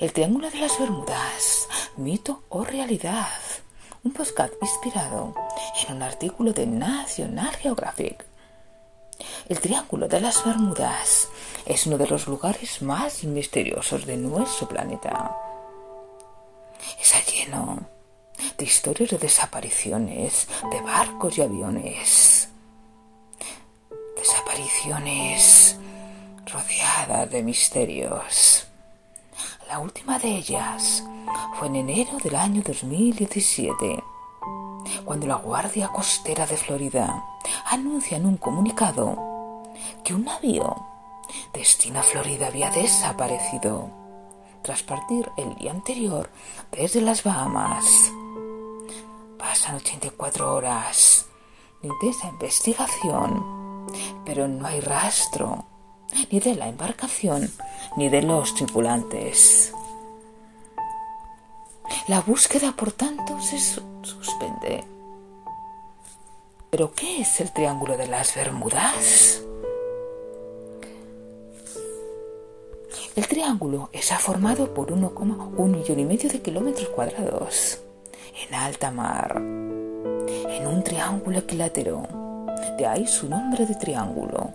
[0.00, 1.68] El Triángulo de las Bermudas,
[1.98, 3.28] mito o realidad.
[4.02, 5.34] Un podcast inspirado
[5.86, 8.24] en un artículo de National Geographic.
[9.50, 11.28] El Triángulo de las Bermudas
[11.66, 15.36] es uno de los lugares más misteriosos de nuestro planeta.
[16.98, 17.86] Está lleno
[18.56, 22.48] de historias de desapariciones de barcos y aviones.
[24.16, 25.76] Desapariciones
[26.46, 28.69] rodeadas de misterios.
[29.70, 31.04] La última de ellas
[31.54, 34.02] fue en enero del año 2017,
[35.04, 37.24] cuando la Guardia Costera de Florida
[37.66, 39.16] anuncia en un comunicado
[40.02, 40.74] que un navío
[41.52, 43.88] destino a Florida había desaparecido
[44.62, 46.32] tras partir el día anterior
[46.72, 47.86] desde las Bahamas.
[49.38, 51.26] Pasan 84 horas
[51.80, 53.86] de esa investigación,
[54.24, 55.69] pero no hay rastro
[56.30, 57.50] ni de la embarcación,
[57.96, 59.72] ni de los tripulantes.
[62.08, 64.84] La búsqueda, por tanto, se suspende.
[66.70, 69.42] ¿Pero qué es el Triángulo de las Bermudas?
[73.16, 77.80] El triángulo está formado por 1,1 millón y medio de kilómetros cuadrados
[78.48, 82.06] en alta mar, en un triángulo equilátero.
[82.78, 84.50] De ahí su nombre de triángulo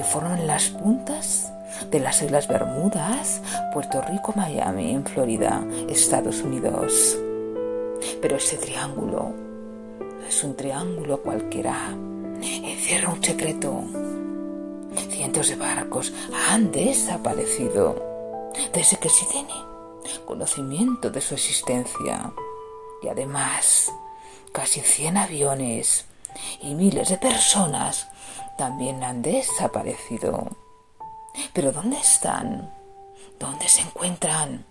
[0.00, 1.52] que forman las puntas
[1.90, 3.42] de las Islas Bermudas,
[3.74, 7.18] Puerto Rico, Miami, en Florida, Estados Unidos.
[8.22, 9.34] Pero ese triángulo
[9.98, 11.94] no es un triángulo cualquiera.
[12.40, 13.84] Encierra un secreto.
[15.10, 16.14] Cientos de barcos
[16.48, 19.52] han desaparecido desde que se tiene
[20.24, 22.32] conocimiento de su existencia.
[23.02, 23.92] Y además,
[24.50, 26.06] casi 100 aviones
[26.62, 28.08] y miles de personas
[28.60, 30.46] también han desaparecido.
[31.54, 32.70] ¿Pero dónde están?
[33.38, 34.66] ¿Dónde se encuentran?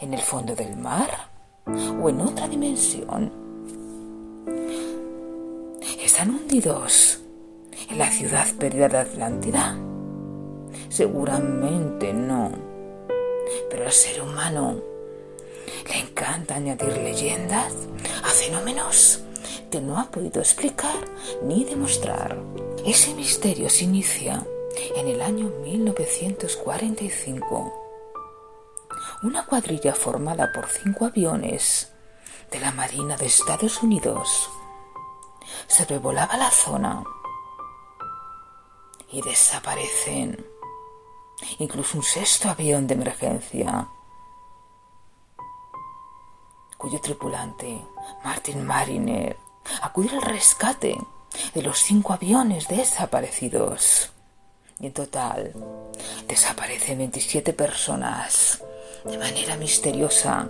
[0.00, 1.28] ¿En el fondo del mar?
[2.02, 3.30] ¿O en otra dimensión?
[6.02, 7.20] ¿Están hundidos
[7.90, 9.76] en la ciudad perdida de Atlántida?
[10.88, 12.52] Seguramente no.
[13.68, 14.80] Pero al ser humano
[15.90, 17.74] le encanta añadir leyendas
[18.24, 19.19] a fenómenos
[19.70, 20.98] que no ha podido explicar
[21.42, 22.36] ni demostrar.
[22.84, 24.44] Ese misterio se inicia
[24.96, 27.72] en el año 1945.
[29.22, 31.92] Una cuadrilla formada por cinco aviones
[32.50, 34.50] de la Marina de Estados Unidos
[35.66, 37.02] se revolaba la zona
[39.12, 40.46] y desaparecen.
[41.58, 43.88] Incluso un sexto avión de emergencia,
[46.76, 47.82] cuyo tripulante,
[48.24, 49.38] Martin Mariner,
[49.82, 50.98] acudió al rescate
[51.54, 54.10] de los cinco aviones desaparecidos.
[54.80, 55.52] Y en total
[56.26, 58.62] desaparecen 27 personas
[59.04, 60.48] de manera misteriosa,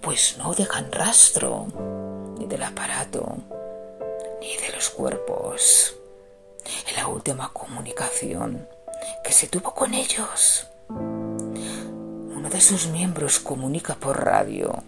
[0.00, 1.66] pues no dejan rastro
[2.38, 3.38] ni del aparato
[4.40, 5.94] ni de los cuerpos.
[6.88, 8.68] En la última comunicación
[9.24, 14.82] que se tuvo con ellos, uno de sus miembros comunica por radio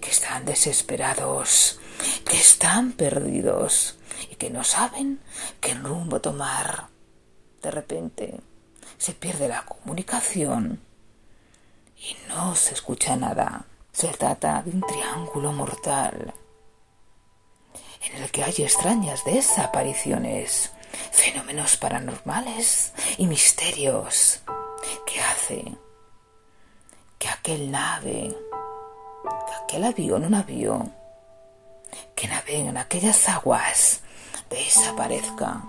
[0.00, 1.78] que están desesperados,
[2.28, 3.98] que están perdidos
[4.30, 5.20] y que no saben
[5.60, 6.88] qué rumbo tomar.
[7.62, 8.40] De repente
[8.98, 10.80] se pierde la comunicación
[11.96, 13.64] y no se escucha nada.
[13.92, 16.34] Se trata de un triángulo mortal
[18.02, 20.72] en el que hay extrañas desapariciones,
[21.10, 24.40] fenómenos paranormales y misterios
[25.06, 25.64] que hace
[27.18, 28.36] que aquel nave,
[29.46, 30.97] que aquel avión, un avión,
[32.18, 34.00] que navega en aquellas aguas
[34.50, 35.62] desaparezca.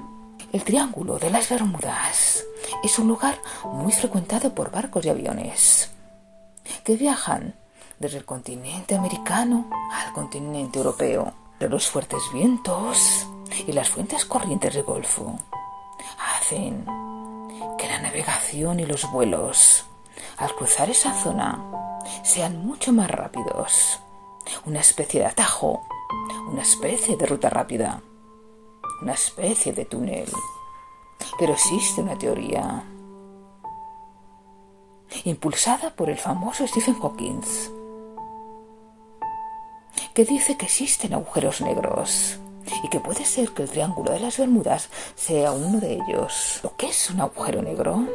[0.51, 2.43] El Triángulo de las Bermudas
[2.83, 5.91] es un lugar muy frecuentado por barcos y aviones
[6.83, 7.53] que viajan
[7.99, 11.33] desde el continente americano al continente europeo.
[11.59, 13.27] De los fuertes vientos
[13.67, 15.38] y las fuentes corrientes del Golfo
[16.35, 16.83] hacen
[17.77, 19.85] que la navegación y los vuelos
[20.38, 21.63] al cruzar esa zona
[22.24, 24.00] sean mucho más rápidos.
[24.65, 25.81] Una especie de atajo,
[26.50, 28.01] una especie de ruta rápida
[29.01, 30.29] una especie de túnel.
[31.38, 32.83] Pero existe una teoría
[35.23, 37.41] impulsada por el famoso Stephen Hawking
[40.13, 42.38] que dice que existen agujeros negros
[42.83, 46.59] y que puede ser que el Triángulo de las Bermudas sea uno de ellos.
[46.63, 48.05] ¿Lo que es un agujero negro?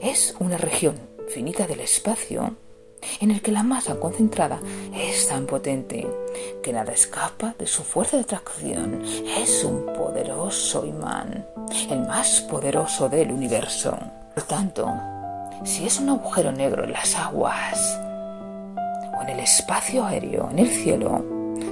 [0.00, 2.56] Es una región finita del espacio
[3.20, 4.60] en el que la masa concentrada
[4.94, 6.06] es tan potente
[6.62, 9.02] que nada escapa de su fuerza de atracción.
[9.38, 11.46] Es un poderoso imán,
[11.90, 13.96] el más poderoso del universo.
[14.34, 14.88] Por tanto,
[15.64, 17.98] si es un agujero negro en las aguas
[19.18, 21.24] o en el espacio aéreo, en el cielo,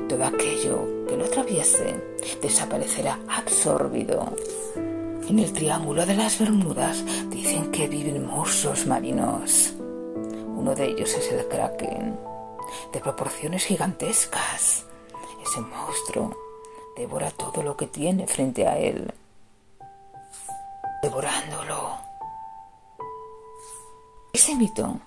[0.08, 1.94] todo aquello que lo atraviese
[2.42, 4.32] desaparecerá absorbido.
[5.28, 9.75] En el Triángulo de las Bermudas dicen que viven monstruos marinos.
[10.56, 12.18] Uno de ellos es el kraken,
[12.92, 14.86] de proporciones gigantescas.
[15.42, 16.34] Ese monstruo
[16.96, 19.12] devora todo lo que tiene frente a él,
[21.02, 21.98] devorándolo.
[24.32, 24.98] Ese mito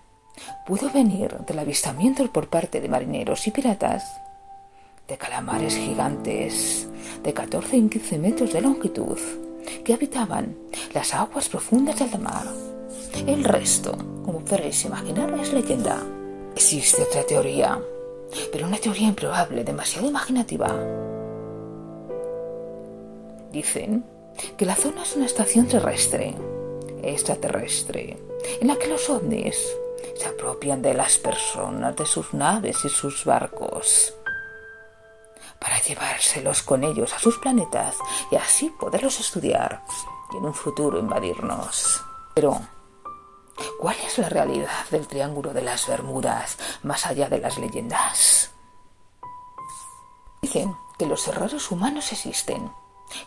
[0.67, 4.03] pudo venir del avistamiento por parte de marineros y piratas
[5.07, 6.87] de calamares gigantes
[7.23, 9.17] de 14 y 15 metros de longitud
[9.83, 10.55] que habitaban
[10.93, 12.45] las aguas profundas del mar.
[13.13, 13.91] El resto,
[14.25, 16.01] como podréis imaginar, es leyenda.
[16.55, 17.79] Existe otra teoría,
[18.51, 20.73] pero una teoría improbable, demasiado imaginativa.
[23.51, 24.05] Dicen
[24.57, 26.35] que la zona es una estación terrestre,
[27.03, 28.17] extraterrestre,
[28.61, 29.57] en la que los ovnis
[30.15, 34.13] se apropian de las personas, de sus naves y sus barcos
[35.59, 37.97] para llevárselos con ellos a sus planetas
[38.31, 39.83] y así poderlos estudiar
[40.33, 42.01] y en un futuro invadirnos.
[42.33, 42.59] Pero,
[43.79, 48.51] ¿cuál es la realidad del Triángulo de las Bermudas más allá de las leyendas?
[50.41, 52.71] Dicen que los errores humanos existen,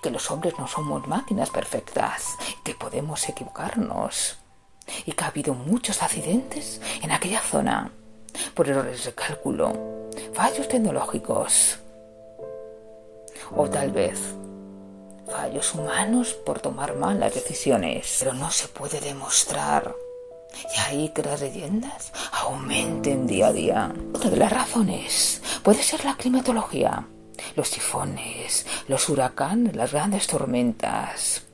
[0.00, 4.38] que los hombres no somos máquinas perfectas, que podemos equivocarnos
[5.06, 7.92] y que ha habido muchos accidentes en aquella zona
[8.54, 11.78] por errores de cálculo, fallos tecnológicos
[13.54, 14.18] o tal vez
[15.30, 19.94] fallos humanos por tomar malas decisiones, pero no se puede demostrar.
[20.74, 23.94] Y ahí que las leyendas aumenten día a día.
[24.14, 27.06] Otra de las razones puede ser la climatología,
[27.56, 31.44] los tifones, los huracanes, las grandes tormentas.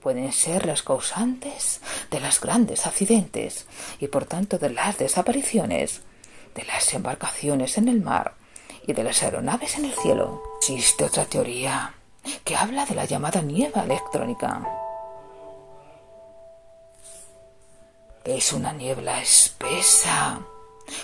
[0.00, 1.80] Pueden ser las causantes
[2.10, 3.66] de los grandes accidentes
[3.98, 6.02] y por tanto de las desapariciones,
[6.54, 8.34] de las embarcaciones en el mar
[8.86, 10.42] y de las aeronaves en el cielo.
[10.60, 11.94] Existe otra teoría
[12.44, 14.87] que habla de la llamada niebla electrónica.
[18.28, 20.38] Es una niebla espesa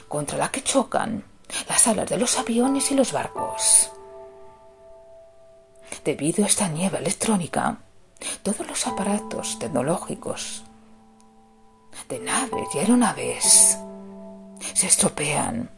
[0.09, 1.25] contra la que chocan
[1.71, 3.91] las alas de los aviones y los barcos.
[6.05, 7.79] Debido a esta niebla electrónica,
[8.43, 10.65] todos los aparatos tecnológicos
[12.11, 13.79] de naves y aeronaves
[14.75, 15.71] se estropean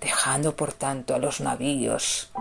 [0.00, 2.32] dejando por tanto a los navíos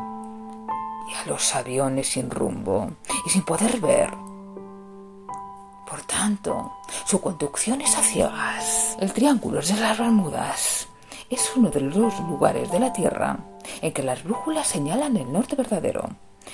[1.12, 2.90] y a los aviones sin rumbo
[3.24, 4.31] y sin poder ver.
[5.92, 6.72] Por tanto,
[7.04, 8.96] su conducción es a ciegas.
[9.02, 10.88] El Triángulo de las Bermudas
[11.30, 13.38] es uno de los lugares de la Tierra
[13.82, 16.08] en que las brújulas señalan el norte verdadero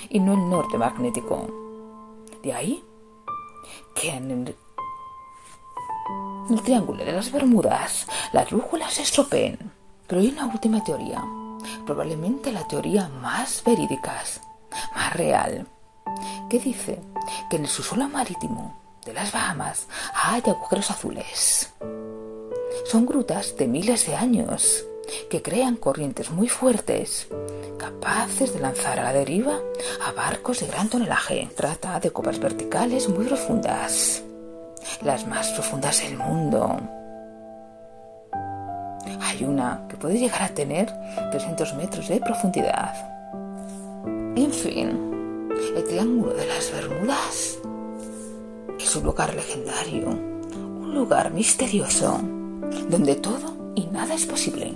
[0.08, 1.46] y no el norte magnético.
[2.42, 2.82] De ahí
[3.94, 4.56] que en el,
[6.50, 9.70] el Triángulo de las Bermudas las brújulas se estropeen
[10.08, 11.22] pero hay una última teoría,
[11.86, 14.20] probablemente la teoría más verídica,
[14.96, 15.64] más real,
[16.50, 17.00] que dice
[17.48, 21.72] que en el subsuelo marítimo de las Bahamas hay agujeros azules.
[22.84, 24.84] Son grutas de miles de años
[25.30, 27.28] que crean corrientes muy fuertes,
[27.78, 29.58] capaces de lanzar a la deriva
[30.06, 31.48] a barcos de gran tonelaje.
[31.56, 34.22] Trata de copas verticales muy profundas,
[35.02, 36.78] las más profundas del mundo
[39.20, 40.92] hay una que puede llegar a tener
[41.30, 42.94] 300 metros de profundidad.
[44.36, 47.58] En fin, el Triángulo de las Bermudas
[48.88, 52.22] es un lugar legendario, un lugar misterioso,
[52.88, 54.72] donde todo y nada es posible.